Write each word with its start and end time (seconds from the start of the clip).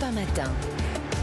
Europe 0.00 0.14
1 0.14 0.14
matin. 0.14 0.79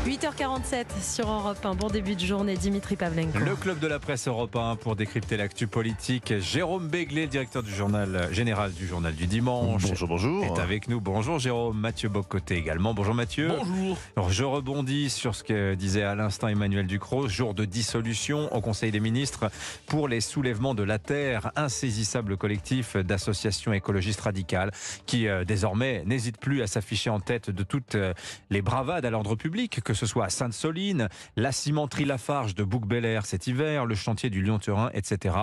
8h47 0.07 0.85
sur 1.01 1.29
Europe 1.29 1.66
1. 1.66 1.75
Bon 1.75 1.90
début 1.90 2.16
de 2.16 2.21
journée, 2.21 2.56
Dimitri 2.56 2.96
Pavlenko. 2.96 3.40
Le 3.40 3.58
club 3.58 3.79
de 3.79 3.88
la 3.88 4.00
presse 4.00 4.30
Europe 4.30 4.56
1 4.56 4.77
pour 4.77 4.95
décrypter 4.95 5.35
l'actu 5.35 5.67
politique. 5.67 6.33
Jérôme 6.40 6.87
Béglé, 6.87 7.27
directeur 7.27 7.61
du 7.61 7.75
journal 7.75 8.30
général 8.32 8.71
du 8.71 8.88
journal 8.88 9.14
du 9.14 9.28
dimanche. 9.28 9.84
Bonjour, 9.86 10.07
bonjour. 10.07 10.46
Est 10.46 10.62
avec 10.62 10.88
nous. 10.88 11.02
Bonjour 11.02 11.39
Jérôme. 11.39 11.78
Mathieu 11.78 12.07
Bocoté 12.07 12.55
également. 12.55 12.93
Bonjour 12.93 13.14
Mathieu. 13.14 13.49
Bonjour. 13.49 13.97
Alors, 14.15 14.29
je 14.29 14.45
rebondis 14.45 15.09
sur 15.09 15.35
ce 15.35 15.43
que 15.43 15.75
disait 15.75 16.04
à 16.04 16.15
l'instant 16.15 16.47
Emmanuel 16.47 16.87
Ducrot. 16.87 17.27
Jour 17.27 17.53
de 17.53 17.65
dissolution 17.65 18.47
au 18.55 18.61
Conseil 18.61 18.91
des 18.91 19.01
ministres 19.01 19.51
pour 19.87 20.07
les 20.07 20.21
soulèvements 20.21 20.73
de 20.73 20.83
la 20.83 20.99
terre. 20.99 21.51
Insaisissable 21.57 22.37
collectif 22.37 22.95
d'associations 22.95 23.73
écologistes 23.73 24.21
radicales 24.21 24.71
qui 25.05 25.27
euh, 25.27 25.43
désormais 25.43 26.03
n'hésite 26.05 26.37
plus 26.37 26.61
à 26.61 26.67
s'afficher 26.67 27.09
en 27.09 27.19
tête 27.19 27.49
de 27.49 27.63
toutes 27.63 27.95
euh, 27.95 28.13
les 28.49 28.61
bravades 28.61 29.03
à 29.03 29.09
l'ordre 29.09 29.35
public, 29.35 29.81
que 29.84 29.96
ce 29.97 30.05
soit 30.05 30.25
à 30.25 30.29
Sainte-Soline, 30.29 31.09
la 31.35 31.51
cimenterie 31.51 32.05
Lafarge 32.05 32.55
de 32.55 32.63
bouc 32.63 32.85
bel 32.85 33.05
cet 33.25 33.47
hiver, 33.47 33.85
le 33.85 33.95
chantier 33.95 34.29
du 34.29 34.41
Lyon-Turin, 34.41 34.89
etc. 34.93 35.35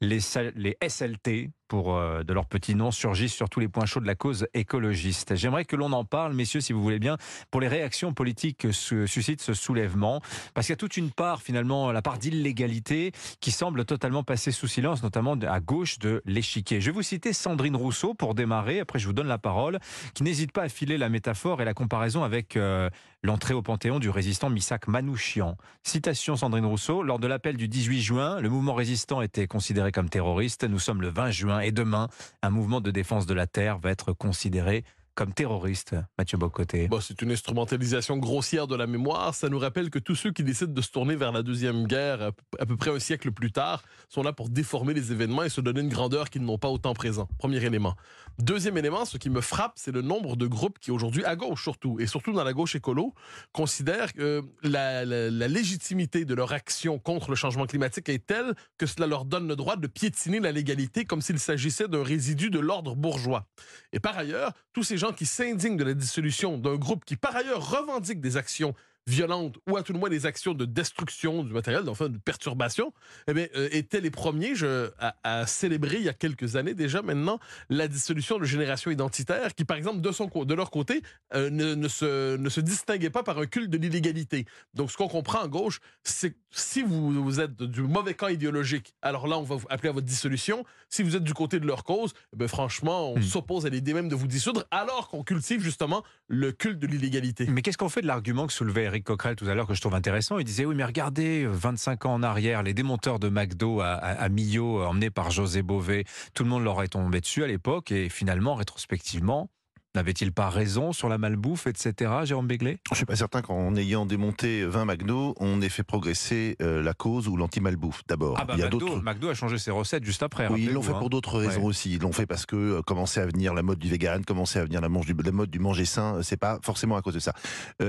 Les 0.00 0.20
SLT, 0.20 1.50
pour 1.68 1.94
euh, 1.94 2.22
de 2.22 2.32
leur 2.32 2.46
petit 2.46 2.74
nom, 2.74 2.90
surgissent 2.90 3.34
sur 3.34 3.48
tous 3.48 3.60
les 3.60 3.68
points 3.68 3.86
chauds 3.86 4.00
de 4.00 4.06
la 4.06 4.14
cause 4.14 4.46
écologiste. 4.54 5.34
J'aimerais 5.34 5.64
que 5.64 5.76
l'on 5.76 5.92
en 5.92 6.04
parle, 6.04 6.32
messieurs, 6.34 6.60
si 6.60 6.72
vous 6.72 6.82
voulez 6.82 6.98
bien, 6.98 7.16
pour 7.50 7.60
les 7.60 7.68
réactions 7.68 8.12
politiques 8.12 8.58
que 8.58 8.72
suscite 8.72 9.40
ce 9.40 9.54
soulèvement, 9.54 10.20
parce 10.54 10.66
qu'il 10.66 10.72
y 10.72 10.74
a 10.74 10.76
toute 10.78 10.96
une 10.96 11.10
part, 11.10 11.42
finalement, 11.42 11.92
la 11.92 12.02
part 12.02 12.18
d'illégalité 12.18 13.12
qui 13.40 13.50
semble 13.50 13.84
totalement 13.84 14.22
passer 14.22 14.52
sous 14.52 14.68
silence, 14.68 15.02
notamment 15.02 15.34
à 15.34 15.60
gauche 15.60 15.98
de 15.98 16.22
l'échiquier. 16.24 16.80
Je 16.80 16.86
vais 16.86 16.94
vous 16.94 17.02
citer 17.02 17.32
Sandrine 17.32 17.76
Rousseau 17.76 18.14
pour 18.14 18.34
démarrer, 18.34 18.80
après 18.80 18.98
je 18.98 19.06
vous 19.06 19.12
donne 19.12 19.28
la 19.28 19.38
parole, 19.38 19.78
qui 20.14 20.22
n'hésite 20.22 20.52
pas 20.52 20.62
à 20.62 20.68
filer 20.68 20.98
la 20.98 21.08
métaphore 21.08 21.62
et 21.62 21.64
la 21.64 21.74
comparaison 21.74 22.24
avec 22.24 22.56
euh, 22.56 22.90
l'entrée 23.22 23.54
au 23.54 23.62
Panthéon 23.62 23.98
du 23.98 24.10
résistant 24.10 24.50
Misak 24.50 24.88
Manouchian. 24.88 25.56
Citation 25.82 26.36
Sandrine 26.36 26.64
Rousseau, 26.64 27.02
lors 27.02 27.18
de 27.18 27.26
l'appel 27.26 27.56
du 27.56 27.68
18 27.68 28.00
juin, 28.00 28.40
le 28.40 28.48
mouvement 28.48 28.74
résistant 28.74 29.22
était 29.22 29.46
considéré 29.46 29.92
comme 29.92 30.08
terroriste. 30.08 30.64
Nous 30.64 30.78
sommes 30.78 31.02
le 31.02 31.08
20 31.08 31.30
juin 31.30 31.55
et 31.60 31.72
demain, 31.72 32.08
un 32.42 32.50
mouvement 32.50 32.80
de 32.80 32.90
défense 32.90 33.26
de 33.26 33.34
la 33.34 33.46
Terre 33.46 33.78
va 33.78 33.90
être 33.90 34.12
considéré 34.12 34.84
comme 35.16 35.32
terroriste, 35.32 35.96
Mathieu 36.18 36.36
Bocoté 36.36 36.88
C'est 37.00 37.22
une 37.22 37.32
instrumentalisation 37.32 38.18
grossière 38.18 38.66
de 38.66 38.76
la 38.76 38.86
mémoire. 38.86 39.34
Ça 39.34 39.48
nous 39.48 39.58
rappelle 39.58 39.88
que 39.88 39.98
tous 39.98 40.14
ceux 40.14 40.30
qui 40.30 40.44
décident 40.44 40.72
de 40.72 40.82
se 40.82 40.90
tourner 40.90 41.16
vers 41.16 41.32
la 41.32 41.42
Deuxième 41.42 41.86
Guerre, 41.86 42.32
à 42.58 42.66
peu 42.66 42.76
près 42.76 42.90
un 42.90 42.98
siècle 42.98 43.32
plus 43.32 43.50
tard, 43.50 43.82
sont 44.10 44.22
là 44.22 44.34
pour 44.34 44.50
déformer 44.50 44.92
les 44.92 45.12
événements 45.12 45.42
et 45.42 45.48
se 45.48 45.62
donner 45.62 45.80
une 45.80 45.88
grandeur 45.88 46.28
qu'ils 46.28 46.42
n'ont 46.42 46.58
pas 46.58 46.68
autant 46.68 46.92
présent. 46.92 47.28
Premier 47.38 47.64
élément. 47.64 47.96
Deuxième 48.38 48.76
élément, 48.76 49.06
ce 49.06 49.16
qui 49.16 49.30
me 49.30 49.40
frappe, 49.40 49.72
c'est 49.76 49.90
le 49.90 50.02
nombre 50.02 50.36
de 50.36 50.46
groupes 50.46 50.78
qui 50.78 50.90
aujourd'hui, 50.90 51.24
à 51.24 51.34
gauche 51.34 51.62
surtout, 51.62 51.98
et 51.98 52.06
surtout 52.06 52.34
dans 52.34 52.44
la 52.44 52.52
gauche 52.52 52.76
écolo, 52.76 53.14
considèrent 53.52 54.12
que 54.12 54.42
la, 54.62 55.06
la 55.06 55.48
légitimité 55.48 56.26
de 56.26 56.34
leur 56.34 56.52
action 56.52 56.98
contre 56.98 57.30
le 57.30 57.36
changement 57.36 57.64
climatique 57.64 58.10
est 58.10 58.26
telle 58.26 58.54
que 58.76 58.84
cela 58.84 59.06
leur 59.06 59.24
donne 59.24 59.48
le 59.48 59.56
droit 59.56 59.76
de 59.76 59.86
piétiner 59.86 60.40
la 60.40 60.52
légalité 60.52 61.06
comme 61.06 61.22
s'il 61.22 61.38
s'agissait 61.38 61.88
d'un 61.88 62.04
résidu 62.04 62.50
de 62.50 62.58
l'ordre 62.58 62.94
bourgeois. 62.94 63.46
Et 63.94 64.00
par 64.00 64.18
ailleurs, 64.18 64.52
tous 64.74 64.82
ces 64.82 64.98
gens 64.98 65.05
qui 65.12 65.26
s'indignent 65.26 65.76
de 65.76 65.84
la 65.84 65.94
dissolution 65.94 66.58
d'un 66.58 66.76
groupe 66.76 67.04
qui, 67.04 67.16
par 67.16 67.34
ailleurs, 67.36 67.70
revendique 67.70 68.20
des 68.20 68.36
actions 68.36 68.74
violentes 69.06 69.58
ou 69.68 69.76
à 69.76 69.82
tout 69.82 69.92
le 69.92 69.98
moins 69.98 70.08
des 70.08 70.26
actions 70.26 70.54
de 70.54 70.64
destruction 70.64 71.44
du 71.44 71.52
matériel, 71.52 71.88
enfin 71.88 72.08
de 72.08 72.18
perturbation, 72.18 72.92
eh 73.28 73.34
bien, 73.34 73.46
euh, 73.56 73.68
étaient 73.70 74.00
les 74.00 74.10
premiers 74.10 74.54
je, 74.54 74.90
à, 75.22 75.46
célébrer 75.46 75.96
il 75.98 76.04
y 76.04 76.08
a 76.08 76.12
quelques 76.12 76.56
années 76.56 76.74
déjà 76.74 77.02
maintenant 77.02 77.38
la 77.70 77.88
dissolution 77.88 78.38
de 78.38 78.44
Génération 78.44 78.90
Identitaire, 78.90 79.54
qui 79.54 79.64
par 79.64 79.76
exemple 79.76 80.00
de, 80.00 80.10
son, 80.10 80.26
de 80.26 80.54
leur 80.54 80.70
côté 80.70 81.02
euh, 81.34 81.50
ne, 81.50 81.74
ne, 81.74 81.88
se, 81.88 82.36
ne 82.36 82.48
se 82.48 82.60
distinguait 82.60 83.10
pas 83.10 83.22
par 83.22 83.38
un 83.38 83.46
culte 83.46 83.70
de 83.70 83.78
l'illégalité. 83.78 84.44
Donc 84.74 84.90
ce 84.90 84.96
qu'on 84.96 85.08
comprend 85.08 85.40
à 85.40 85.48
gauche, 85.48 85.80
c'est 86.02 86.30
que 86.30 86.36
si 86.50 86.82
vous, 86.82 87.22
vous, 87.22 87.40
êtes 87.40 87.62
du 87.62 87.82
mauvais 87.82 88.14
camp 88.14 88.28
idéologique, 88.28 88.94
alors 89.02 89.28
là 89.28 89.38
on 89.38 89.42
va 89.42 89.56
vous 89.56 89.66
appeler 89.68 89.90
à 89.90 89.92
votre 89.92 90.06
dissolution. 90.06 90.64
Si 90.88 91.02
vous 91.02 91.14
êtes 91.14 91.24
du 91.24 91.34
côté 91.34 91.60
de 91.60 91.66
leur 91.66 91.84
cause, 91.84 92.12
eh 92.32 92.36
bien, 92.36 92.48
franchement 92.48 93.12
on 93.12 93.18
hmm. 93.18 93.22
s'oppose 93.22 93.66
à 93.66 93.68
l'idée 93.68 93.94
même 93.94 94.08
de 94.08 94.14
vous 94.14 94.26
dissoudre, 94.26 94.64
alors 94.70 95.08
qu'on 95.08 95.22
cultive 95.22 95.62
justement 95.62 96.02
le 96.26 96.50
culte 96.52 96.78
de 96.78 96.86
l'illégalité. 96.86 97.46
Mais 97.48 97.62
qu'est-ce 97.62 97.78
qu'on 97.78 97.88
fait 97.88 98.02
de 98.02 98.06
l'argument 98.06 98.46
que 98.46 98.52
soulevait 98.52 98.95
Coquerel 99.04 99.36
tout 99.36 99.48
à 99.48 99.54
l'heure 99.54 99.66
que 99.66 99.74
je 99.74 99.80
trouve 99.80 99.94
intéressant. 99.94 100.38
Il 100.38 100.44
disait 100.44 100.64
oui, 100.64 100.74
mais 100.74 100.84
regardez, 100.84 101.46
25 101.46 102.06
ans 102.06 102.14
en 102.14 102.22
arrière, 102.22 102.62
les 102.62 102.74
démonteurs 102.74 103.18
de 103.18 103.28
McDo 103.28 103.80
à, 103.80 104.28
Millau, 104.28 104.82
emmenés 104.82 105.10
par 105.10 105.30
José 105.30 105.62
Bové, 105.62 106.04
tout 106.34 106.44
le 106.44 106.50
monde 106.50 106.64
leur 106.64 106.82
est 106.82 106.88
tombé 106.88 107.20
dessus 107.20 107.44
à 107.44 107.46
l'époque 107.46 107.92
et 107.92 108.08
finalement, 108.08 108.54
rétrospectivement, 108.54 109.50
N'avait-il 109.96 110.30
pas 110.30 110.50
raison 110.50 110.92
sur 110.92 111.08
la 111.08 111.16
malbouffe, 111.16 111.66
etc., 111.66 112.10
Jérôme 112.24 112.46
Béglé? 112.46 112.76
Je 112.88 112.92
ne 112.92 112.96
suis 112.96 113.06
pas 113.06 113.16
certain 113.16 113.40
qu'en 113.40 113.74
ayant 113.76 114.04
démonté 114.04 114.62
20 114.66 114.84
McDo, 114.84 115.34
on 115.40 115.62
ait 115.62 115.70
fait 115.70 115.84
progresser 115.84 116.54
euh, 116.60 116.82
la 116.82 116.92
cause 116.92 117.28
ou 117.28 117.36
l'anti-malbouffe, 117.38 118.02
d'abord. 118.06 118.36
Ah 118.38 118.44
bah, 118.44 118.52
il 118.58 118.60
y 118.60 118.62
a 118.62 118.66
McDo, 118.66 119.00
McDo 119.00 119.30
a 119.30 119.34
changé 119.34 119.56
ses 119.56 119.70
recettes 119.70 120.04
juste 120.04 120.22
après. 120.22 120.48
Oui, 120.48 120.64
ils 120.64 120.72
l'ont 120.74 120.82
fait 120.82 120.90
pour 120.90 121.04
hein. 121.04 121.08
d'autres 121.08 121.38
raisons 121.38 121.64
aussi. 121.64 121.94
Ils 121.94 122.02
l'ont 122.02 122.12
fait 122.12 122.26
parce 122.26 122.44
que 122.44 122.56
euh, 122.56 122.82
commençait 122.82 123.22
à 123.22 123.26
venir 123.26 123.54
la 123.54 123.62
mode 123.62 123.78
du 123.78 123.88
vegan, 123.88 124.22
commençait 124.22 124.58
à 124.58 124.64
venir 124.66 124.82
la, 124.82 124.90
mange 124.90 125.06
du, 125.06 125.14
la 125.14 125.32
mode 125.32 125.48
du 125.48 125.60
manger 125.60 125.86
sain, 125.86 126.16
euh, 126.16 126.22
c'est 126.22 126.36
pas 126.36 126.58
forcément 126.62 126.96
à 126.96 127.00
cause 127.00 127.14
de 127.14 127.18
ça. 127.18 127.32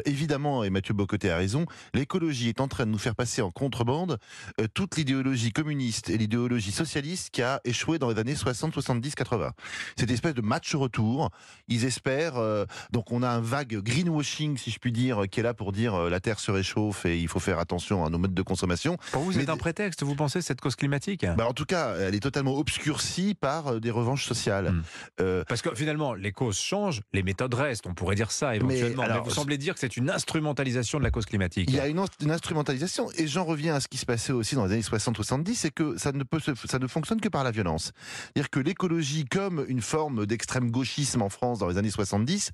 évidemment, 0.06 0.64
et 0.64 0.70
Mathieu 0.70 0.94
Bocoté 0.94 1.30
a 1.30 1.36
raison, 1.36 1.66
l'écologie 1.94 2.48
est 2.48 2.62
en 2.62 2.70
train 2.70 2.86
de 2.86 2.92
nous 2.92 2.98
faire 3.00 3.16
passer 3.16 3.42
en 3.42 3.52
contrebande 3.52 4.18
toute 4.74 4.96
l'idéologie 4.96 5.52
communiste 5.52 6.10
et 6.10 6.18
l'idéologie 6.18 6.72
socialiste 6.72 7.32
qui 7.32 7.42
a 7.42 7.60
échoué 7.66 8.00
dans 8.00 8.10
les 8.10 8.18
années 8.18 8.36
60, 8.36 8.72
70, 8.72 9.16
80. 9.16 9.52
Cette 9.98 10.12
espèce 10.12 10.36
de 10.36 10.42
match 10.42 10.74
retour, 10.74 11.32
ils 11.68 11.84
euh, 12.08 12.66
donc 12.92 13.12
on 13.12 13.24
a 13.24 13.30
un 13.30 13.42
vague 13.42 13.82
greenwashing, 13.82 14.58
si 14.58 14.72
je 14.72 14.80
puis 14.80 14.92
dire, 14.92 15.24
qui 15.30 15.40
est 15.40 15.44
là 15.44 15.54
pour 15.54 15.72
dire 15.72 15.96
euh, 15.96 16.10
la 16.10 16.20
Terre 16.20 16.40
se 16.40 16.52
réchauffe 16.52 17.06
et 17.06 17.18
il 17.20 17.28
faut 17.28 17.40
faire 17.40 17.60
attention 17.60 18.06
à 18.06 18.10
nos 18.10 18.18
modes 18.18 18.34
de 18.34 18.42
consommation. 18.42 18.98
Pour 19.12 19.24
vous, 19.24 19.32
c'est 19.32 19.50
un 19.50 19.58
prétexte, 19.58 20.04
vous 20.04 20.16
pensez, 20.16 20.42
cette 20.42 20.62
cause 20.62 20.76
climatique? 20.76 21.26
Bah 21.38 21.48
En 21.48 21.54
tout 21.54 21.66
cas, 21.66 21.96
elle 21.96 22.16
est 22.16 22.20
totalement 22.20 22.56
obscurcie 22.56 23.36
par 23.40 23.68
euh, 23.68 23.80
des 23.80 23.92
revanches 23.92 24.26
sociales. 24.26 24.72
Hmm. 24.72 25.44
Parce 25.48 25.62
que 25.62 25.74
finalement, 25.76 26.14
les 26.14 26.32
causes 26.32 26.58
changent, 26.58 27.02
les 27.14 27.24
méthodes 27.24 27.54
restent, 27.54 27.88
on 27.88 27.94
pourrait 27.94 28.16
dire 28.16 28.32
ça 28.32 28.56
éventuellement. 28.56 29.04
Mais, 29.08 29.20
vous 29.20 29.32
semblez 29.32 29.58
dire 29.58 29.74
que 29.74 29.80
c'est 29.80 29.98
une 29.98 30.10
instrumentalisation 30.10 31.00
de 31.00 31.04
la 31.04 31.12
cause 31.12 31.26
climatique. 31.26 31.70
Il 31.70 31.76
y 31.76 31.80
a 31.80 31.88
une, 31.88 32.00
instrumentalisation, 32.30 33.10
et 33.18 33.28
j'en 33.28 33.46
reviens 33.46 33.76
à 33.76 33.80
ce 33.80 33.88
qui 33.88 33.98
se 33.98 34.06
passait 34.06 34.34
aussi 34.34 34.56
dans 34.56 34.66
les 34.66 34.74
années 34.74 34.82
60-70, 34.82 35.54
c'est 35.56 35.72
que 35.72 35.98
ça 35.98 36.12
ne, 36.12 36.24
peut 36.24 36.40
ça 36.40 36.80
ne 36.80 36.88
fonctionne 36.88 37.22
que 37.22 37.30
par 37.30 37.44
la 37.44 37.52
violence. 37.52 37.92
C'est-à-dire 38.24 38.50
que 38.50 38.60
l'écologie, 38.60 39.26
comme 39.26 39.66
une 39.68 39.82
forme 39.82 40.26
d'extrême 40.26 40.72
gauchisme 40.72 41.22
en 41.22 41.30
France 41.30 41.60
dans 41.60 41.68
les 41.68 41.78
années 41.78 41.87
70, 41.92 42.52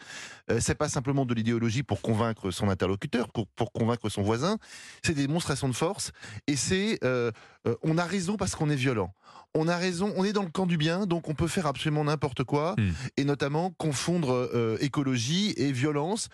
euh, 0.50 0.60
c'est 0.60 0.76
pas 0.76 0.90
simplement 0.90 1.26
de 1.26 1.34
l'idéologie 1.34 1.84
pour 1.84 2.02
convaincre 2.02 2.52
son 2.52 2.70
interlocuteur, 2.70 3.30
pour, 3.30 3.72
convaincre 3.72 4.10
son 4.10 4.22
voisin, 4.22 4.58
c'est 5.04 5.14
des 5.14 5.28
démonstrations 5.28 5.70
de 5.70 5.74
force, 5.74 6.12
et 6.48 6.56
c'est 6.56 7.00
euh, 7.04 7.32
euh, 7.68 7.76
on 7.84 7.98
a 7.98 8.06
raison 8.06 8.36
parce 8.36 8.56
qu'on 8.56 8.70
est 8.70 8.76
violent. 8.76 9.14
On 9.56 9.68
a 9.68 9.78
raison, 9.78 10.14
on 10.18 10.24
est 10.24 10.34
dans 10.34 10.44
le 10.44 10.50
camp 10.50 10.66
du 10.66 10.78
bien, 10.78 11.06
donc 11.06 11.30
on 11.30 11.36
peut 11.36 11.48
faire 11.48 11.68
absolument 11.68 12.04
n'importe 12.04 12.44
quoi, 12.44 12.76
hmm. 12.78 12.92
et 13.18 13.24
notamment 13.24 13.72
confondre 13.78 14.50
écologie 14.80 15.54
et 15.58 15.72
violence. 15.72 16.30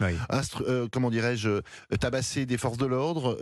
comment 0.92 1.10
dirais-je, 1.10 1.62
tabasser 2.00 2.46
des 2.46 2.58
forces 2.58 2.78
de 2.78 2.86
l'ordre, 2.86 3.38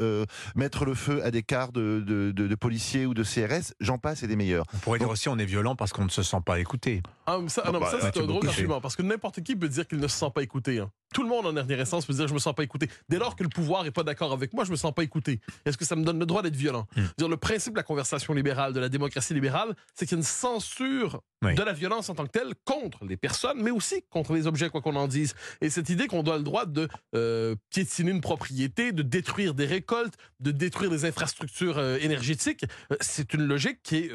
mettre 0.56 0.86
le 0.86 0.94
feu 0.94 1.24
à 1.24 1.32
des 1.32 1.44
cars 1.44 1.72
de, 1.72 2.02
de, 2.02 2.56
policiers 2.56 3.06
ou 3.06 3.14
de 3.14 3.24
CRS, 3.24 3.74
j'en 3.80 3.98
passe 3.98 4.24
et 4.24 4.28
des 4.28 4.36
meilleurs. 4.36 4.66
On 4.74 4.78
pourrait 4.78 5.00
dire 5.00 5.10
aussi 5.10 5.30
on 5.30 5.38
est 5.38 5.46
violent 5.46 5.76
parce 5.76 5.94
qu'on 5.94 6.06
ne 6.06 6.10
se 6.10 6.24
sent 6.24 6.42
pas 6.46 6.60
écouté. 6.60 7.02
Ah, 7.26 7.38
ça, 7.48 7.64
ah 7.66 7.72
non, 7.72 7.80
bah, 7.80 7.90
ça 7.92 7.98
c'est 8.02 8.22
un 8.22 8.26
drôle 8.26 8.46
d'argument, 8.46 8.82
parce 8.82 8.96
que 8.96 9.04
n'importe 9.04 9.42
qui 9.42 9.56
peut 9.56 9.68
dire 9.68 9.88
qu'il 9.88 10.00
ne 10.00 10.08
se 10.08 10.18
sent 10.18 10.32
pas 10.34 10.44
écouté. 10.44 10.80
Hein. 10.80 10.90
Tout 11.14 11.24
le 11.24 11.30
monde, 11.30 11.46
en 11.46 11.54
dernière 11.54 11.80
instance, 11.80 12.06
peut 12.06 12.14
dire 12.14 12.28
je 12.28 12.34
me 12.34 12.40
sens 12.40 12.54
pas 12.54 12.64
écouté. 12.64 12.90
Dès 13.10 13.18
lors 13.18 13.36
que 13.36 13.44
le 13.44 13.50
pouvoir 13.50 13.86
est 13.86 13.92
pas 13.92 14.04
d'accord 14.04 14.34
avec 14.34 14.54
moi, 14.54 14.66
je 14.66 14.72
me 14.72 14.76
sens 14.76 14.94
pas 14.94 15.04
écouté. 15.04 15.40
Est-ce 15.66 15.78
que 15.78 15.86
ça 15.86 15.96
me 15.96 16.04
donne 16.04 16.20
le 16.20 16.26
droit 16.26 16.42
d'être 16.42 16.56
violent? 16.56 16.88
Hmm. 16.96 17.06
dire, 17.18 17.30
Le 17.30 17.38
principe 17.38 17.74
de 17.74 17.78
la 17.78 17.84
conversation 17.84 18.34
libérale, 18.34 18.74
de 18.74 18.80
la 18.80 18.90
démocratie 18.90 19.34
libérale, 19.34 19.76
c'est 19.96 20.06
qu'il 20.06 20.18
y 20.18 20.20
a 20.20 20.20
une 20.20 20.24
censure 20.24 21.22
de 21.44 21.62
la 21.62 21.74
violence 21.74 22.10
en 22.10 22.16
tant 22.16 22.26
que 22.26 22.32
telle 22.32 22.54
contre 22.66 23.06
les 23.06 23.18
personnes, 23.18 23.62
mais 23.62 23.72
aussi 23.72 24.04
contre 24.10 24.34
les 24.34 24.48
objets, 24.48 24.70
quoi 24.70 24.82
qu'on 24.82 24.96
en 24.96 25.08
dise. 25.08 25.36
Et 25.62 25.70
cette 25.70 25.90
idée 25.90 26.08
qu'on 26.08 26.24
doit 26.24 26.38
le 26.38 26.44
droit 26.44 26.66
de 26.66 26.88
euh, 27.16 27.56
piétiner 27.70 28.12
une 28.12 28.22
propriété, 28.22 28.92
de 28.92 29.04
détruire 29.04 29.54
des 29.54 29.66
récoltes, 29.66 30.16
de 30.40 30.52
détruire 30.52 30.90
des 30.90 31.06
infrastructures 31.06 31.78
euh, 31.78 31.98
énergétiques, 32.02 32.66
euh, 32.92 32.98
c'est 33.02 33.34
une 33.34 33.44
logique 33.44 33.82
qui 33.84 33.98
est 33.98 34.12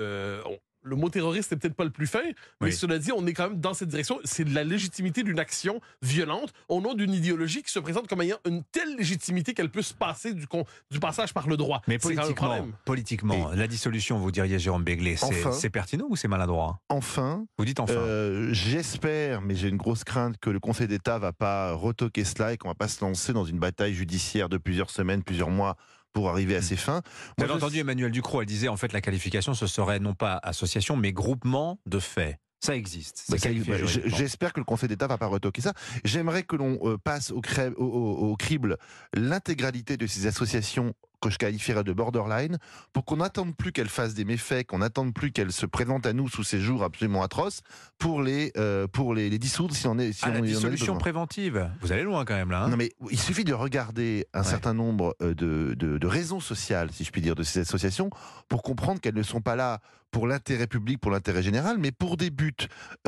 le 0.82 0.96
mot 0.96 1.08
terroriste 1.08 1.52
n'est 1.52 1.58
peut-être 1.58 1.74
pas 1.74 1.84
le 1.84 1.90
plus 1.90 2.06
fin, 2.06 2.22
mais 2.60 2.70
cela 2.70 2.98
dit, 2.98 3.12
on 3.12 3.26
est 3.26 3.32
quand 3.32 3.50
même 3.50 3.60
dans 3.60 3.74
cette 3.74 3.88
direction. 3.88 4.18
C'est 4.24 4.44
de 4.44 4.54
la 4.54 4.64
légitimité 4.64 5.22
d'une 5.22 5.38
action 5.38 5.80
violente 6.02 6.52
au 6.68 6.80
nom 6.80 6.94
d'une 6.94 7.12
idéologie 7.12 7.62
qui 7.62 7.72
se 7.72 7.78
présente 7.78 8.08
comme 8.08 8.22
ayant 8.22 8.38
une 8.46 8.62
telle 8.64 8.96
légitimité 8.96 9.54
qu'elle 9.54 9.70
peut 9.70 9.82
se 9.82 9.94
passer 9.94 10.34
du, 10.34 10.46
du 10.90 11.00
passage 11.00 11.32
par 11.32 11.48
le 11.48 11.56
droit. 11.56 11.82
Mais 11.88 11.98
politiquement, 11.98 12.68
politiquement 12.84 13.50
la 13.54 13.66
dissolution, 13.66 14.18
vous 14.18 14.30
diriez 14.30 14.58
Jérôme 14.58 14.84
Béglé, 14.84 15.16
c'est 15.52 15.70
pertinent 15.70 16.06
ou 16.08 16.16
c'est 16.16 16.28
maladroit? 16.28 16.80
Enfin. 16.88 17.46
Vous 17.58 17.64
dites 17.64 17.80
enfin. 17.80 17.94
Euh, 17.94 18.52
j'espère, 18.52 19.40
mais 19.42 19.54
j'ai 19.54 19.68
une 19.68 19.76
grosse 19.76 20.04
crainte 20.04 20.36
que 20.38 20.50
le 20.50 20.60
Conseil 20.60 20.88
d'État 20.88 21.18
va 21.18 21.32
pas 21.32 21.72
retoquer 21.72 22.24
cela 22.24 22.52
et 22.52 22.56
qu'on 22.56 22.68
va 22.68 22.74
pas 22.74 22.88
se 22.88 23.04
lancer 23.04 23.32
dans 23.32 23.44
une 23.44 23.58
bataille 23.58 23.94
judiciaire 23.94 24.48
de 24.48 24.56
plusieurs 24.56 24.90
semaines, 24.90 25.22
plusieurs 25.22 25.50
mois 25.50 25.76
pour 26.12 26.28
arriver 26.30 26.56
à 26.56 26.60
mm. 26.60 26.62
ses 26.62 26.76
fins. 26.76 27.02
Vous 27.38 27.44
avez 27.44 27.52
entendu 27.52 27.78
Emmanuel 27.78 28.10
Ducrot, 28.10 28.42
elle 28.42 28.46
disait 28.46 28.68
en 28.68 28.76
fait 28.76 28.92
la 28.92 29.00
qualification 29.00 29.54
ce 29.54 29.66
serait 29.66 29.98
non 29.98 30.14
pas 30.14 30.38
association 30.42 30.96
mais 30.96 31.12
groupement 31.12 31.78
de 31.86 31.98
faits. 31.98 32.36
Ça 32.64 32.76
existe. 32.76 33.24
Bah, 33.28 33.38
bah. 33.66 33.74
J'espère 34.06 34.52
que 34.52 34.60
le 34.60 34.64
Conseil 34.64 34.88
d'État 34.88 35.08
va 35.08 35.18
pas 35.18 35.26
retoquer 35.26 35.60
ça. 35.60 35.72
J'aimerais 36.04 36.44
que 36.44 36.54
l'on 36.54 36.78
euh, 36.84 36.96
passe 36.96 37.32
au, 37.32 37.40
crè- 37.40 37.74
au- 37.74 37.84
au- 37.84 38.30
au 38.30 38.36
crible 38.36 38.76
l'intégralité 39.14 39.96
de 39.96 40.06
ces 40.06 40.26
associations 40.28 40.94
que 41.22 41.30
je 41.30 41.38
qualifierais 41.38 41.84
de 41.84 41.92
borderline, 41.92 42.58
pour 42.92 43.04
qu'on 43.04 43.18
n'attende 43.18 43.56
plus 43.56 43.72
qu'elles 43.72 43.88
fassent 43.88 44.14
des 44.14 44.24
méfaits, 44.24 44.66
qu'on 44.66 44.78
n'attende 44.78 45.14
plus 45.14 45.30
qu'elles 45.32 45.52
se 45.52 45.64
présentent 45.66 46.04
à 46.04 46.12
nous 46.12 46.28
sous 46.28 46.42
ces 46.42 46.60
jours 46.60 46.82
absolument 46.82 47.22
atroces, 47.22 47.60
pour 47.98 48.22
les, 48.22 48.52
euh, 48.56 48.86
pour 48.88 49.14
les, 49.14 49.30
les 49.30 49.38
dissoudre 49.38 49.74
si 49.74 49.86
on 49.86 49.98
est 49.98 50.12
si 50.12 50.20
Ah, 50.24 50.30
on 50.30 50.32
la 50.34 50.40
dissolution 50.42 50.94
besoin. 50.94 50.98
préventive. 50.98 51.70
Vous 51.80 51.92
allez 51.92 52.02
loin 52.02 52.24
quand 52.24 52.34
même 52.34 52.50
là. 52.50 52.64
hein 52.64 52.68
Non 52.68 52.76
mais 52.76 52.90
il 53.10 53.18
suffit 53.18 53.44
de 53.44 53.54
regarder 53.54 54.26
un 54.34 54.40
Ouais. 54.42 54.46
certain 54.46 54.74
nombre 54.74 55.14
euh, 55.22 55.34
de, 55.34 55.74
de, 55.78 55.96
de 55.98 56.06
raisons 56.06 56.40
sociales, 56.40 56.90
si 56.92 57.04
je 57.04 57.10
puis 57.12 57.20
dire, 57.22 57.36
de 57.36 57.44
ces 57.44 57.60
associations, 57.60 58.10
pour 58.48 58.62
comprendre 58.62 59.00
qu'elles 59.00 59.14
ne 59.14 59.22
sont 59.22 59.40
pas 59.40 59.54
là 59.56 59.78
pour 60.10 60.26
l'intérêt 60.26 60.66
public, 60.66 61.00
pour 61.00 61.10
l'intérêt 61.12 61.42
général, 61.42 61.78
mais 61.78 61.92
pour 61.92 62.16
des 62.18 62.30
buts 62.30 62.52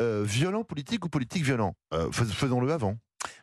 euh, 0.01 0.23
violents 0.25 0.63
politiques 0.63 1.05
ou 1.05 1.09
politiques 1.09 1.43
violents. 1.43 1.75
Euh, 1.93 2.09
fais- 2.11 2.25
Faisons-le 2.25 2.71
avant. 2.71 2.97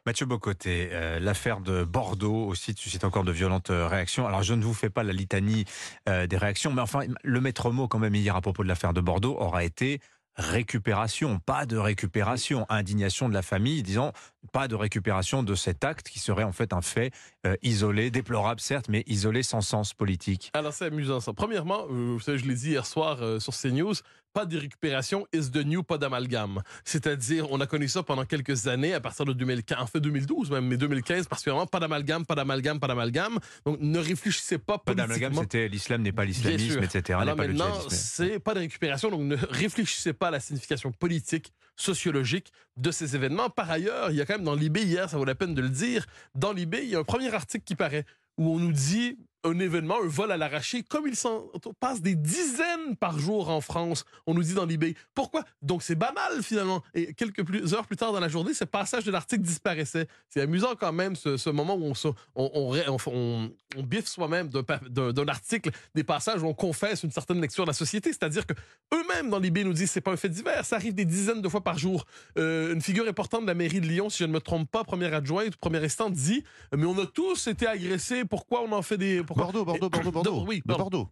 Mathieu 0.04 0.26
Bocoté, 0.26 0.88
euh, 0.90 1.20
l'affaire 1.20 1.60
de 1.60 1.84
Bordeaux 1.84 2.46
aussi 2.46 2.74
suscite 2.76 3.04
encore 3.04 3.22
de 3.22 3.30
violentes 3.30 3.70
euh, 3.70 3.86
réactions. 3.86 4.26
Alors 4.26 4.42
je 4.42 4.52
ne 4.52 4.64
vous 4.64 4.74
fais 4.74 4.90
pas 4.90 5.04
la 5.04 5.12
litanie 5.12 5.64
euh, 6.08 6.26
des 6.26 6.36
réactions, 6.36 6.72
mais 6.72 6.82
enfin 6.82 7.02
le 7.22 7.40
maître 7.40 7.70
mot 7.70 7.86
quand 7.86 8.00
même 8.00 8.16
hier 8.16 8.34
à 8.34 8.40
propos 8.40 8.64
de 8.64 8.68
l'affaire 8.68 8.94
de 8.94 9.00
Bordeaux 9.00 9.36
aura 9.38 9.62
été 9.62 10.00
récupération, 10.34 11.38
pas 11.38 11.66
de 11.66 11.76
récupération, 11.76 12.66
indignation 12.68 13.28
de 13.28 13.34
la 13.34 13.42
famille 13.42 13.84
disant 13.84 14.12
pas 14.50 14.66
de 14.66 14.74
récupération 14.74 15.44
de 15.44 15.54
cet 15.54 15.84
acte 15.84 16.08
qui 16.08 16.18
serait 16.18 16.42
en 16.42 16.52
fait 16.52 16.72
un 16.72 16.80
fait 16.80 17.12
isolé, 17.60 18.10
déplorable 18.10 18.58
certes, 18.58 18.88
mais 18.88 19.04
isolé 19.06 19.42
sans 19.42 19.60
sens 19.60 19.92
politique. 19.92 20.50
Alors, 20.54 20.72
c'est 20.72 20.86
amusant 20.86 21.20
ça. 21.20 21.34
Premièrement, 21.34 21.84
vous 21.86 22.18
savez, 22.18 22.38
je 22.38 22.46
l'ai 22.46 22.54
dit 22.54 22.70
hier 22.70 22.86
soir 22.86 23.18
sur 23.42 23.52
CNews, 23.54 23.92
pas 24.32 24.46
de 24.46 24.58
récupération 24.58 25.26
is 25.32 25.50
the 25.50 25.64
new, 25.64 25.82
pas 25.82 25.98
d'amalgame. 25.98 26.62
C'est-à-dire, 26.84 27.50
on 27.50 27.60
a 27.60 27.66
connu 27.66 27.88
ça 27.88 28.02
pendant 28.02 28.24
quelques 28.24 28.66
années, 28.66 28.94
à 28.94 29.00
partir 29.00 29.24
de 29.24 29.32
2015, 29.32 29.78
en 29.78 29.86
fait 29.86 30.00
2012 30.00 30.50
même, 30.50 30.66
mais 30.66 30.76
2015 30.76 31.26
particulièrement, 31.26 31.66
pas 31.66 31.80
d'amalgame, 31.80 32.24
pas 32.24 32.34
d'amalgame, 32.34 32.80
pas 32.80 32.88
d'amalgame. 32.88 33.38
Donc, 33.64 33.78
ne 33.80 33.98
réfléchissez 33.98 34.58
pas 34.58 34.78
Pas 34.78 34.94
d'amalgame, 34.94 35.34
c'était 35.34 35.68
l'islam 35.68 36.02
n'est 36.02 36.12
pas 36.12 36.24
l'islamisme, 36.24 36.82
etc. 36.82 37.18
Alors 37.20 37.36
maintenant, 37.36 37.88
c'est 37.88 38.38
pas 38.38 38.54
de 38.54 38.60
récupération, 38.60 39.10
donc 39.10 39.22
ne 39.22 39.36
réfléchissez 39.36 40.12
pas 40.12 40.28
à 40.28 40.30
la 40.30 40.40
signification 40.40 40.92
politique, 40.92 41.52
sociologique 41.76 42.52
de 42.76 42.90
ces 42.90 43.14
événements. 43.16 43.50
Par 43.50 43.70
ailleurs, 43.70 44.10
il 44.10 44.16
y 44.16 44.20
a 44.20 44.26
quand 44.26 44.34
même 44.34 44.44
dans 44.44 44.54
l'IB 44.54 44.78
hier, 44.78 45.08
ça 45.08 45.16
vaut 45.16 45.24
la 45.24 45.34
peine 45.34 45.54
de 45.54 45.62
le 45.62 45.70
dire, 45.70 46.06
dans 46.34 46.52
l'IB, 46.52 46.76
il 46.82 46.88
y 46.88 46.96
a 46.96 46.98
un 46.98 47.04
premier 47.04 47.32
article 47.34 47.64
qui 47.64 47.74
paraît 47.74 48.04
où 48.38 48.54
on 48.54 48.58
nous 48.58 48.72
dit 48.72 49.18
un 49.44 49.58
événement, 49.58 49.96
un 50.02 50.06
vol 50.06 50.30
à 50.30 50.36
l'arraché, 50.36 50.82
comme 50.82 51.06
il 51.08 51.16
s'en 51.16 51.50
passe 51.80 52.00
des 52.00 52.14
dizaines 52.14 52.96
par 52.98 53.18
jour 53.18 53.48
en 53.50 53.60
France, 53.60 54.04
on 54.26 54.34
nous 54.34 54.42
dit 54.42 54.54
dans 54.54 54.64
l'IB. 54.64 54.96
Pourquoi? 55.14 55.44
Donc 55.62 55.82
c'est 55.82 55.94
banal 55.94 56.42
finalement. 56.42 56.82
Et 56.94 57.12
quelques 57.14 57.72
heures 57.74 57.86
plus 57.86 57.96
tard 57.96 58.12
dans 58.12 58.20
la 58.20 58.28
journée, 58.28 58.54
ce 58.54 58.64
passage 58.64 59.04
de 59.04 59.10
l'article 59.10 59.42
disparaissait. 59.42 60.06
C'est 60.28 60.42
amusant 60.42 60.74
quand 60.78 60.92
même 60.92 61.16
ce, 61.16 61.50
moment 61.50 61.76
où 61.76 61.92
on, 62.36 63.50
biffe 63.82 64.06
soi-même 64.06 64.48
d'un 64.48 65.28
article, 65.28 65.70
des 65.94 66.04
passages 66.04 66.42
où 66.42 66.46
on 66.46 66.54
confesse 66.54 67.02
une 67.02 67.10
certaine 67.10 67.40
lecture 67.40 67.64
de 67.64 67.70
la 67.70 67.74
société. 67.74 68.10
C'est-à-dire 68.12 68.46
que 68.46 68.54
eux-mêmes 68.94 69.30
dans 69.30 69.38
l'IB 69.38 69.58
nous 69.58 69.72
disent 69.72 69.90
c'est 69.90 70.00
pas 70.00 70.12
un 70.12 70.16
fait 70.16 70.28
divers, 70.28 70.64
ça 70.64 70.76
arrive 70.76 70.94
des 70.94 71.04
dizaines 71.04 71.42
de 71.42 71.48
fois 71.48 71.62
par 71.62 71.78
jour. 71.78 72.04
Euh, 72.38 72.72
une 72.72 72.82
figure 72.82 73.08
importante 73.08 73.42
de 73.42 73.46
la 73.46 73.54
mairie 73.54 73.80
de 73.80 73.86
Lyon, 73.86 74.08
si 74.08 74.18
je 74.18 74.24
ne 74.24 74.32
me 74.32 74.40
trompe 74.40 74.70
pas, 74.70 74.84
première 74.84 75.14
adjointe, 75.14 75.56
premier 75.56 75.84
instant, 75.84 76.10
dit 76.10 76.44
mais 76.76 76.86
on 76.86 76.98
a 76.98 77.06
tous 77.06 77.48
été 77.48 77.66
agressés. 77.66 78.24
Pourquoi 78.24 78.62
on 78.62 78.72
en 78.72 78.82
fait 78.82 78.98
des 78.98 79.22
Bordeaux, 79.34 79.64
Bordeaux, 79.64 79.88
Bordeaux, 79.90 80.08
De- 80.08 80.12
Bordeaux. 80.12 80.44
oui, 80.46 80.58
De 80.58 80.62
pardon. 80.64 80.82
Bordeaux. 80.84 81.08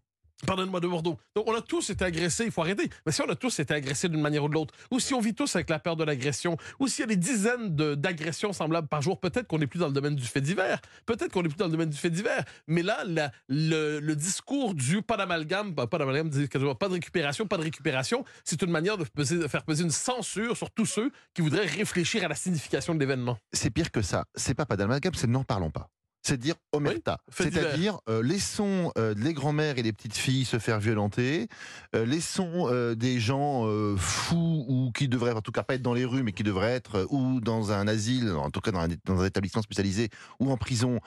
Pardonne-moi 0.47 0.81
de 0.81 0.89
Bordeaux. 0.89 1.19
Donc, 1.37 1.47
on 1.49 1.55
a 1.55 1.61
tous 1.61 1.91
été 1.91 2.03
agressés, 2.03 2.47
il 2.47 2.51
faut 2.51 2.63
arrêter. 2.63 2.89
Mais 3.05 3.13
si 3.13 3.21
on 3.21 3.29
a 3.29 3.35
tous 3.37 3.59
été 3.61 3.75
agressés 3.75 4.09
d'une 4.09 4.23
manière 4.23 4.43
ou 4.43 4.49
de 4.49 4.55
l'autre, 4.55 4.73
ou 4.91 4.99
si 4.99 5.13
on 5.13 5.21
vit 5.21 5.35
tous 5.35 5.55
avec 5.55 5.69
la 5.69 5.79
peur 5.79 5.97
de 5.97 6.05
l'agression, 6.05 6.57
ou 6.79 6.89
s'il 6.89 7.01
y 7.01 7.05
a 7.05 7.09
des 7.09 7.19
dizaines 7.19 7.77
de- 7.77 7.95
d'agressions 7.95 8.55
semblables 8.55 8.89
par 8.89 9.03
jour, 9.03 9.21
peut-être 9.21 9.47
qu'on 9.47 9.59
n'est 9.59 9.67
plus 9.67 9.81
dans 9.81 9.89
le 9.89 9.93
domaine 9.93 10.17
du 10.17 10.25
fait 10.25 10.41
divers. 10.41 10.81
Peut-être 11.05 11.31
qu'on 11.31 11.43
n'est 11.43 11.51
plus 11.51 11.59
dans 11.59 11.67
le 11.67 11.73
domaine 11.73 11.91
du 11.91 11.97
fait 11.99 12.09
divers. 12.09 12.43
Mais 12.69 12.83
là, 12.83 13.05
la- 13.05 13.31
le, 13.51 14.01
le 14.01 14.17
discours 14.17 14.73
du 14.75 15.03
pas 15.03 15.19
d'amalgame, 15.19 15.75
pas, 15.75 15.85
d'amalgame, 15.99 16.31
pas 16.31 16.89
de 16.89 16.93
récupération, 16.95 17.47
pas 17.47 17.59
de 17.59 17.63
récupération, 17.63 18.25
c'est 18.43 18.63
une 18.63 18.71
manière 18.71 18.97
de, 18.97 19.05
peser- 19.05 19.39
de 19.41 19.47
faire 19.47 19.63
peser 19.65 19.85
une 19.85 19.91
censure 19.91 20.57
sur 20.57 20.71
tous 20.71 20.87
ceux 20.87 21.11
qui 21.35 21.43
voudraient 21.43 21.67
réfléchir 21.67 22.25
à 22.25 22.29
la 22.29 22.35
signification 22.35 22.95
de 22.95 23.01
l'événement. 23.01 23.37
C'est 23.53 23.69
pire 23.69 23.91
que 23.91 24.01
ça. 24.01 24.25
C'est 24.35 24.55
pas 24.55 24.65
pas 24.65 24.77
d'amalgame, 24.79 25.13
c'est 25.15 25.27
n'en 25.27 25.45
parlons 25.45 25.71
pas. 25.71 25.91
C'est 26.23 26.37
dire 26.37 26.55
omerta. 26.73 27.19
C'est-à-dire, 27.35 27.99
euh, 28.09 28.23
laissons 28.23 28.93
euh, 28.99 29.15
les 29.17 29.33
grands-mères 29.33 29.79
et 29.79 29.83
les 29.83 29.93
petites 29.93 30.17
filles 30.17 30.45
se 30.45 30.59
faire 30.59 30.79
violenter, 30.79 31.49
euh, 31.97 32.05
laissons 32.05 32.71
des 32.95 33.21
gens 33.21 33.67
fous 33.97 34.65
ou 34.69 34.93
qui 34.93 35.09
devraient 35.09 35.33
en 35.33 35.41
tout 35.41 35.53
cas 35.53 35.63
pas 35.63 35.75
être 35.75 35.83
dans 35.83 35.95
les 35.95 36.05
rues, 36.05 36.23
mais 36.23 36.33
qui 36.33 36.43
devraient 36.43 36.73
être 36.73 37.07
ou 37.11 37.41
dans 37.41 37.73
un 37.73 37.89
asile, 37.89 38.31
en 38.33 38.51
tout 38.51 38.61
cas 38.61 38.71
dans 38.71 38.81
un, 38.81 38.89
dans 39.05 39.21
un 39.21 39.27
établissement 39.27 39.63
spécialisé 39.63 40.11
ou 40.39 40.51
en 40.51 40.57
prison, 40.57 41.01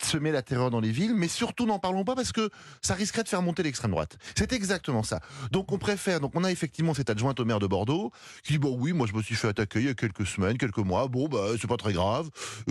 semer 0.00 0.30
la 0.30 0.42
terreur 0.42 0.70
dans 0.70 0.80
les 0.80 0.92
villes. 0.92 1.14
Mais 1.14 1.28
surtout, 1.28 1.66
n'en 1.66 1.78
parlons 1.78 2.04
pas 2.04 2.14
parce 2.14 2.32
que 2.32 2.48
ça 2.80 2.94
risquerait 2.94 3.24
de 3.24 3.28
faire 3.28 3.42
monter 3.42 3.62
l'extrême 3.62 3.90
droite. 3.90 4.16
C'est 4.36 4.52
exactement 4.52 5.02
ça. 5.02 5.20
Donc 5.50 5.72
on 5.72 5.78
préfère. 5.78 6.20
Donc 6.20 6.32
on 6.34 6.44
a 6.44 6.50
effectivement 6.50 6.94
cette 6.94 7.10
adjointe 7.10 7.40
au 7.40 7.44
maire 7.44 7.58
de 7.58 7.66
Bordeaux 7.66 8.12
qui 8.44 8.54
dit 8.54 8.58
bon 8.58 8.76
oui, 8.78 8.92
moi 8.92 9.06
je 9.06 9.16
me 9.16 9.22
suis 9.22 9.34
fait 9.34 9.48
attaquer 9.48 9.80
il 9.80 9.86
y 9.86 9.90
a 9.90 9.94
quelques 9.94 10.26
semaines, 10.26 10.58
quelques 10.58 10.78
mois. 10.78 11.08
Bon 11.08 11.28
bah 11.28 11.48
c'est 11.60 11.68
pas 11.68 11.76
très 11.76 11.92
grave, 11.92 12.30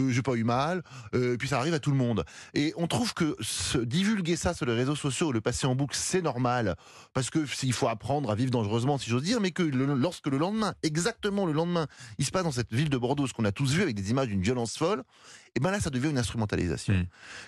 j'ai 0.09 0.21
pas 0.21 0.35
eu 0.35 0.43
mal. 0.43 0.83
Puis 1.41 1.47
ça 1.49 1.57
arrive 1.57 1.73
à 1.73 1.79
tout 1.79 1.89
le 1.89 1.97
monde. 1.97 2.23
Et 2.53 2.71
on 2.77 2.85
trouve 2.85 3.15
que 3.15 3.35
se 3.41 3.79
divulguer 3.79 4.35
ça 4.35 4.53
sur 4.53 4.67
les 4.67 4.75
réseaux 4.75 4.95
sociaux, 4.95 5.31
le 5.31 5.41
passer 5.41 5.65
en 5.65 5.73
boucle, 5.73 5.97
c'est 5.97 6.21
normal, 6.21 6.75
parce 7.15 7.31
que 7.31 7.47
s'il 7.47 7.73
faut 7.73 7.87
apprendre 7.87 8.29
à 8.29 8.35
vivre 8.35 8.51
dangereusement, 8.51 8.99
si 8.99 9.09
j'ose 9.09 9.23
dire, 9.23 9.41
mais 9.41 9.49
que 9.49 9.63
lorsque 9.63 10.27
le 10.27 10.37
lendemain, 10.37 10.75
exactement 10.83 11.47
le 11.47 11.53
lendemain, 11.53 11.87
il 12.19 12.25
se 12.27 12.31
passe 12.31 12.43
dans 12.43 12.51
cette 12.51 12.71
ville 12.71 12.89
de 12.89 12.97
Bordeaux 12.97 13.25
ce 13.25 13.33
qu'on 13.33 13.45
a 13.45 13.51
tous 13.51 13.73
vu 13.73 13.81
avec 13.81 13.95
des 13.95 14.11
images 14.11 14.27
d'une 14.27 14.43
violence 14.43 14.77
folle, 14.77 15.01
et 15.55 15.59
ben 15.59 15.71
là 15.71 15.79
ça 15.79 15.89
devient 15.89 16.09
une 16.09 16.17
instrumentalisation. 16.17 16.93
Mm. 16.93 17.05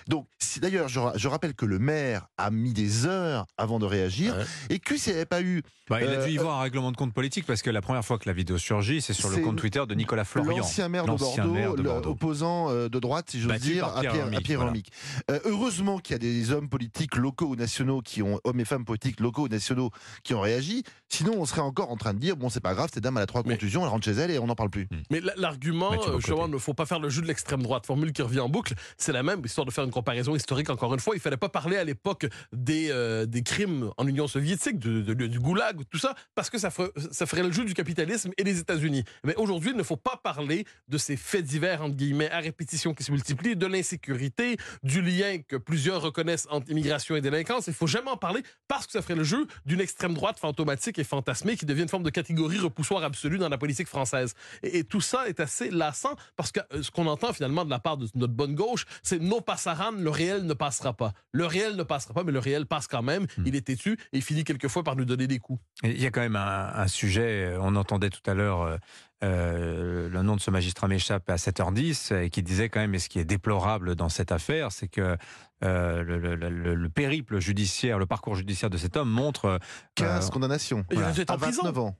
Donc 0.08 0.26
si, 0.38 0.60
d'ailleurs 0.60 0.88
je, 0.88 1.00
ra- 1.00 1.12
je 1.16 1.28
rappelle 1.28 1.54
que 1.54 1.66
le 1.66 1.78
maire 1.78 2.26
a 2.36 2.50
mis 2.50 2.72
des 2.72 3.06
heures 3.06 3.46
avant 3.56 3.78
de 3.78 3.86
réagir, 3.86 4.34
Ouais. 4.36 4.44
et 4.70 4.78
que 4.78 4.96
s'il 4.96 5.12
n'y 5.12 5.16
avait 5.18 5.26
pas 5.26 5.42
eu 5.42 5.62
Bah, 5.90 6.00
il 6.00 6.08
a 6.08 6.12
Euh, 6.12 6.24
dû 6.26 6.32
y 6.32 6.36
voir 6.38 6.58
un 6.60 6.62
règlement 6.62 6.90
de 6.92 6.96
compte 6.96 7.12
politique 7.12 7.44
parce 7.46 7.60
que 7.60 7.68
la 7.68 7.82
première 7.82 8.04
fois 8.04 8.18
que 8.18 8.26
la 8.26 8.32
vidéo 8.32 8.56
surgit, 8.56 9.02
c'est 9.02 9.12
sur 9.12 9.28
le 9.28 9.36
compte 9.38 9.56
Twitter 9.56 9.82
de 9.86 9.94
Nicolas 9.94 10.24
Florian. 10.24 10.56
L'ancien 10.58 10.88
maire, 10.88 11.04
de 11.04 11.08
L'ancien 11.10 11.44
Bordeaux, 11.44 11.52
maire 11.52 11.74
de 11.74 11.82
Bordeaux. 11.82 12.10
opposant 12.10 12.70
euh, 12.70 12.88
de 12.88 12.98
droite, 12.98 13.30
si 13.30 13.38
j'ose 13.40 13.52
dire, 13.60 13.84
par 13.84 13.98
à 13.98 14.00
Pierre 14.00 14.14
Hermic, 14.16 14.38
à 14.38 14.40
Pierre 14.40 14.58
voilà. 14.60 14.70
Hermic. 14.70 14.90
Euh, 15.30 15.40
heureusement 15.44 15.98
qu'il 15.98 16.14
y 16.14 16.16
a 16.16 16.18
des 16.18 16.52
hommes 16.52 16.68
politiques 16.70 17.16
locaux 17.16 17.46
ou 17.48 17.56
nationaux 17.56 18.00
qui 18.00 18.22
ont, 18.22 18.40
hommes 18.44 18.60
et 18.60 18.64
femmes 18.64 18.86
politiques 18.86 19.20
locaux 19.20 19.42
ou 19.44 19.48
nationaux 19.48 19.90
qui 20.22 20.32
ont 20.32 20.40
réagi. 20.40 20.84
Sinon, 21.10 21.34
on 21.36 21.44
serait 21.44 21.60
encore 21.60 21.90
en 21.90 21.96
train 21.96 22.14
de 22.14 22.18
dire 22.18 22.36
bon, 22.36 22.48
c'est 22.48 22.60
pas 22.60 22.72
grave, 22.74 22.88
cette 22.92 23.02
dame 23.02 23.18
elle 23.18 23.22
a 23.24 23.26
trois 23.26 23.42
Mais- 23.44 23.52
contusions, 23.54 23.82
elle 23.82 23.88
rentre 23.88 24.04
chez 24.06 24.12
elle 24.12 24.30
et 24.30 24.38
on 24.38 24.46
n'en 24.46 24.54
parle 24.56 24.70
plus. 24.70 24.88
Mais 25.10 25.20
la- 25.20 25.34
l'argument, 25.36 25.92
euh, 25.92 26.16
justement, 26.16 26.48
ne 26.48 26.56
faut 26.58 26.72
pas 26.74 26.86
faire 26.86 26.98
le 26.98 27.10
jeu 27.10 27.20
de 27.20 27.26
l'extrême 27.26 27.62
droite, 27.62 27.84
formule 27.94 28.12
qui 28.12 28.22
revient 28.22 28.40
en 28.40 28.48
boucle, 28.48 28.74
c'est 28.98 29.12
la 29.12 29.22
même, 29.22 29.40
histoire 29.44 29.64
de 29.64 29.70
faire 29.70 29.84
une 29.84 29.92
comparaison 29.92 30.34
historique 30.34 30.68
encore 30.68 30.92
une 30.94 31.00
fois. 31.00 31.14
Il 31.14 31.20
fallait 31.20 31.36
pas 31.36 31.48
parler 31.48 31.76
à 31.76 31.84
l'époque 31.84 32.26
des, 32.52 32.88
euh, 32.90 33.24
des 33.24 33.44
crimes 33.44 33.92
en 33.96 34.08
Union 34.08 34.26
soviétique, 34.26 34.80
du, 34.80 35.38
goulag, 35.38 35.82
tout 35.90 35.98
ça, 35.98 36.16
parce 36.34 36.50
que 36.50 36.58
ça 36.58 36.70
ferait, 36.70 36.90
ça 37.12 37.24
ferait 37.26 37.44
le 37.44 37.52
jeu 37.52 37.64
du 37.64 37.72
capitalisme 37.72 38.32
et 38.36 38.42
des 38.42 38.58
États-Unis. 38.58 39.04
Mais 39.22 39.36
aujourd'hui, 39.36 39.70
il 39.70 39.76
ne 39.76 39.84
faut 39.84 39.96
pas 39.96 40.20
parler 40.20 40.64
de 40.88 40.98
ces 40.98 41.16
faits 41.16 41.44
divers, 41.44 41.82
entre 41.82 41.94
guillemets, 41.94 42.30
à 42.30 42.40
répétition 42.40 42.94
qui 42.94 43.04
se 43.04 43.12
multiplient, 43.12 43.54
de 43.54 43.66
l'insécurité, 43.66 44.56
du 44.82 45.00
lien 45.00 45.38
que 45.46 45.54
plusieurs 45.54 46.02
reconnaissent 46.02 46.48
entre 46.50 46.68
immigration 46.72 47.14
et 47.14 47.20
délinquance. 47.20 47.68
Il 47.68 47.74
faut 47.74 47.86
jamais 47.86 48.10
en 48.10 48.16
parler 48.16 48.42
parce 48.66 48.86
que 48.86 48.92
ça 48.92 49.02
ferait 49.02 49.14
le 49.14 49.24
jeu 49.24 49.46
d'une 49.66 49.80
extrême 49.80 50.14
droite 50.14 50.40
fantomatique 50.40 50.98
et 50.98 51.04
fantasmée 51.04 51.56
qui 51.56 51.64
devient 51.64 51.82
une 51.82 51.88
forme 51.88 52.02
de 52.02 52.10
catégorie 52.10 52.58
repoussoire 52.58 53.04
absolue 53.04 53.38
dans 53.38 53.48
la 53.48 53.58
politique 53.58 53.86
française. 53.86 54.34
Et, 54.64 54.78
et 54.78 54.84
tout 54.84 55.00
ça 55.00 55.28
est 55.28 55.38
assez 55.38 55.70
lassant 55.70 56.16
parce 56.36 56.50
que 56.50 56.60
euh, 56.72 56.82
ce 56.82 56.90
qu'on 56.90 57.06
entend 57.06 57.32
finalement 57.32 57.64
de 57.64 57.70
la 57.70 57.78
part 57.84 57.96
de 57.98 58.08
notre 58.14 58.32
bonne 58.32 58.54
gauche, 58.56 58.86
c'est 59.02 59.20
no 59.20 59.40
passaran, 59.42 59.92
le 59.92 60.10
réel 60.10 60.44
ne 60.46 60.54
passera 60.54 60.94
pas. 60.94 61.12
Le 61.32 61.44
réel 61.46 61.76
ne 61.76 61.82
passera 61.84 62.14
pas, 62.14 62.24
mais 62.24 62.32
le 62.32 62.38
réel 62.40 62.66
passe 62.66 62.88
quand 62.88 63.02
même. 63.02 63.26
Il 63.44 63.54
est 63.54 63.66
têtu 63.66 63.92
et 64.12 64.16
il 64.16 64.22
finit 64.22 64.42
quelquefois 64.42 64.82
par 64.82 64.96
nous 64.96 65.04
donner 65.04 65.26
des 65.28 65.38
coups. 65.38 65.60
Il 65.84 66.00
y 66.02 66.06
a 66.06 66.10
quand 66.10 66.22
même 66.22 66.34
un, 66.34 66.72
un 66.74 66.88
sujet, 66.88 67.44
euh, 67.52 67.58
on 67.60 67.76
entendait 67.76 68.08
tout 68.10 68.28
à 68.28 68.32
l'heure, 68.34 68.62
euh, 68.62 68.76
euh, 69.22 70.08
le 70.08 70.22
nom 70.22 70.34
de 70.34 70.40
ce 70.40 70.50
magistrat 70.50 70.88
m'échappe 70.88 71.28
à 71.28 71.36
7h10, 71.36 72.14
et 72.22 72.30
qui 72.30 72.42
disait 72.42 72.70
quand 72.70 72.80
même, 72.80 72.94
et 72.94 72.98
ce 72.98 73.08
qui 73.10 73.18
est 73.18 73.24
déplorable 73.24 73.94
dans 73.94 74.08
cette 74.08 74.32
affaire, 74.32 74.72
c'est 74.72 74.88
que 74.88 75.16
euh, 75.62 76.02
le, 76.02 76.18
le- 76.18 76.34
le- 76.36 76.74
le 76.74 76.88
périple 76.88 77.38
judiciaire, 77.38 77.98
le 77.98 78.06
parcours 78.06 78.34
judiciaire 78.34 78.70
de 78.70 78.78
cet 78.78 78.96
homme 78.96 79.10
montre... 79.10 79.44
euh, 79.44 79.58
15 79.96 80.30
condamnations. 80.30 80.84
Il 80.90 80.96
Voilà. 80.98 81.12
en 81.12 81.34
À 81.34 81.36
prison. 81.38 81.62
29 81.64 81.78
ans. 81.78 81.96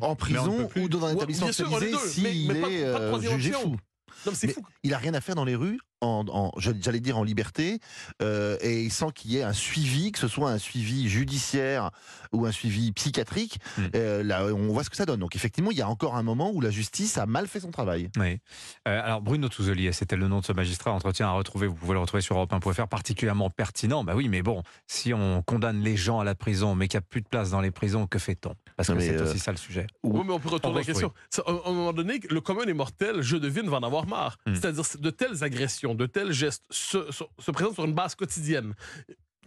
En 0.00 0.10
on 0.10 0.16
prison 0.16 0.68
ou 0.76 0.88
dans 0.88 1.06
un 1.06 1.14
établissement 1.14 1.50
spécialisé 1.50 1.90
deux, 1.90 1.98
mais- 2.22 2.32
s'il 2.32 2.48
pas- 2.60 2.68
est 2.68 2.92
pas 2.92 3.00
de 3.00 3.06
troisième 3.08 3.32
jugé 3.38 3.54
option. 3.54 3.70
fou. 3.72 3.76
Non, 4.26 4.32
mais 4.42 4.48
fou. 4.52 4.62
Il 4.82 4.94
a 4.94 4.98
rien 4.98 5.14
à 5.14 5.20
faire 5.20 5.34
dans 5.34 5.44
les 5.44 5.54
rues 5.54 5.78
en, 6.04 6.52
j'allais 6.58 7.00
dire 7.00 7.18
en 7.18 7.24
liberté, 7.24 7.80
euh, 8.22 8.56
et 8.60 8.88
sans 8.90 9.10
qu'il 9.10 9.32
y 9.32 9.38
ait 9.38 9.42
un 9.42 9.52
suivi, 9.52 10.12
que 10.12 10.18
ce 10.18 10.28
soit 10.28 10.50
un 10.50 10.58
suivi 10.58 11.08
judiciaire 11.08 11.90
ou 12.32 12.46
un 12.46 12.52
suivi 12.52 12.92
psychiatrique, 12.92 13.58
Mm. 13.78 13.82
euh, 13.96 14.22
là, 14.22 14.44
on 14.46 14.68
voit 14.72 14.84
ce 14.84 14.90
que 14.90 14.96
ça 14.96 15.06
donne. 15.06 15.20
Donc 15.20 15.36
effectivement, 15.36 15.70
il 15.70 15.76
y 15.76 15.82
a 15.82 15.88
encore 15.88 16.16
un 16.16 16.22
moment 16.22 16.50
où 16.52 16.60
la 16.60 16.70
justice 16.70 17.18
a 17.18 17.26
mal 17.26 17.46
fait 17.46 17.60
son 17.60 17.70
travail. 17.70 18.10
Oui. 18.16 18.38
Euh, 18.88 19.00
alors 19.04 19.20
Bruno 19.22 19.48
Touzelier, 19.48 19.92
c'était 19.92 20.16
le 20.16 20.28
nom 20.28 20.40
de 20.40 20.44
ce 20.44 20.52
magistrat. 20.52 20.92
Entretien 20.92 21.28
à 21.28 21.32
retrouver. 21.32 21.66
Vous 21.66 21.74
pouvez 21.74 21.94
le 21.94 22.00
retrouver 22.00 22.20
sur 22.20 22.36
europe1.fr. 22.36 22.88
Particulièrement 22.88 23.50
pertinent. 23.50 24.04
Bah 24.04 24.14
oui, 24.14 24.28
mais 24.28 24.42
bon, 24.42 24.62
si 24.86 25.12
on 25.14 25.42
condamne 25.42 25.80
les 25.80 25.96
gens 25.96 26.20
à 26.20 26.24
la 26.24 26.34
prison, 26.34 26.74
mais 26.74 26.88
qu'il 26.88 26.98
n'y 26.98 27.04
a 27.04 27.06
plus 27.08 27.22
de 27.22 27.28
place 27.28 27.50
dans 27.50 27.60
les 27.60 27.70
prisons, 27.70 28.06
que 28.06 28.18
fait-on? 28.18 28.54
Parce 28.76 28.88
que 28.88 29.00
c'est 29.00 29.16
euh, 29.20 29.24
aussi 29.24 29.38
ça 29.38 29.50
le 29.50 29.56
sujet. 29.56 29.86
Oui, 30.02 30.22
mais 30.26 30.32
on 30.32 30.38
peut 30.40 30.48
retourner 30.48 30.76
On 30.76 30.78
la 30.78 30.84
question. 30.84 31.12
À 31.38 31.50
à 31.50 31.70
un 31.70 31.72
moment 31.72 31.92
donné, 31.92 32.20
le 32.28 32.40
commun 32.40 32.64
des 32.64 32.74
mortels, 32.74 33.22
je 33.22 33.36
devine, 33.36 33.68
va 33.68 33.78
en 33.78 33.82
avoir 33.82 34.06
marre. 34.06 34.36
Hmm. 34.46 34.54
C'est-à-dire, 34.54 34.84
de 34.98 35.10
telles 35.10 35.42
agressions, 35.44 35.93
de 35.96 36.06
tels 36.06 36.32
gestes 36.32 36.64
se, 36.70 37.10
se- 37.10 37.24
se 37.38 37.50
présentent 37.50 37.74
sur 37.74 37.84
une 37.84 37.94
base 37.94 38.14
quotidienne. 38.14 38.74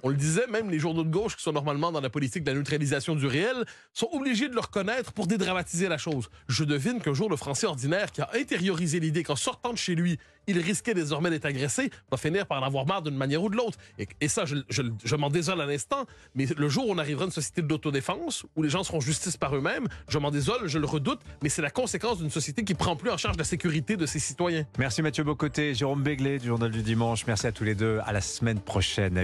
On 0.03 0.09
le 0.09 0.15
disait, 0.15 0.47
même 0.47 0.69
les 0.69 0.79
journaux 0.79 1.03
de 1.03 1.09
gauche 1.09 1.35
qui 1.35 1.43
sont 1.43 1.53
normalement 1.53 1.91
dans 1.91 2.01
la 2.01 2.09
politique 2.09 2.43
de 2.43 2.51
la 2.51 2.57
neutralisation 2.57 3.15
du 3.15 3.25
réel 3.27 3.65
sont 3.93 4.09
obligés 4.11 4.49
de 4.49 4.53
le 4.53 4.59
reconnaître 4.61 5.11
pour 5.13 5.27
dédramatiser 5.27 5.87
la 5.87 5.97
chose. 5.97 6.29
Je 6.47 6.63
devine 6.63 6.99
qu'un 7.01 7.13
jour, 7.13 7.29
le 7.29 7.35
Français 7.37 7.67
ordinaire 7.67 8.11
qui 8.11 8.21
a 8.21 8.29
intériorisé 8.35 8.99
l'idée 8.99 9.23
qu'en 9.23 9.35
sortant 9.35 9.73
de 9.73 9.77
chez 9.77 9.95
lui, 9.95 10.17
il 10.49 10.59
risquait 10.59 10.93
désormais 10.93 11.29
d'être 11.29 11.43
agressé, 11.45 11.89
va 12.09 12.15
finir 12.17 12.45
par 12.47 12.61
en 12.61 12.65
avoir 12.65 12.85
marre 12.85 13.01
d'une 13.01 13.17
manière 13.17 13.43
ou 13.43 13.49
de 13.49 13.57
l'autre. 13.57 13.77
Et, 14.21 14.27
ça, 14.29 14.45
je, 14.45 14.55
je- 14.69 15.15
m'en 15.17 15.29
désole 15.29 15.59
à 15.59 15.65
l'instant, 15.65 16.05
mais 16.35 16.45
le 16.55 16.69
jour 16.69 16.87
où 16.87 16.91
on 16.93 16.97
arrivera 16.97 17.23
à 17.23 17.25
une 17.25 17.31
société 17.33 17.61
d'autodéfense, 17.61 18.45
où 18.55 18.63
les 18.63 18.69
gens 18.69 18.83
seront 18.85 19.01
justice 19.01 19.35
par 19.35 19.53
eux-mêmes, 19.55 19.87
je 20.07 20.17
m'en 20.19 20.31
désole, 20.31 20.67
je 20.67 20.79
le 20.79 20.85
redoute, 20.85 21.19
mais 21.43 21.49
c'est 21.49 21.61
la 21.61 21.69
conséquence 21.69 22.19
d'une 22.19 22.29
société 22.29 22.63
qui 22.63 22.75
prend 22.75 22.95
plus 22.95 23.09
en 23.09 23.17
charge 23.17 23.35
la 23.37 23.43
sécurité 23.43 23.97
de 23.97 24.05
ses 24.05 24.19
citoyens. 24.19 24.65
Merci 24.79 25.01
Mathieu 25.01 25.25
Bocoté, 25.25 25.73
Jérôme 25.73 26.01
Béglé 26.01 26.39
du 26.39 26.47
Journal 26.47 26.71
du 26.71 26.81
Dimanche. 26.81 27.25
Merci 27.27 27.47
à 27.47 27.51
tous 27.51 27.65
les 27.65 27.75
deux. 27.75 27.99
À 28.05 28.13
la 28.13 28.21
semaine 28.21 28.61
prochaine. 28.61 29.17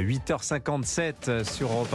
8h57 0.64 1.44
sur 1.44 1.72
Europe 1.72 1.88
1. 1.88 1.92